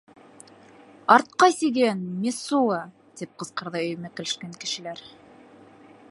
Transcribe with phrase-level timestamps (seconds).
[1.15, 2.79] —Артҡа сиген, Мессуа!—
[3.21, 5.05] тип ҡысҡырҙы өймәкләшкән кешеләр.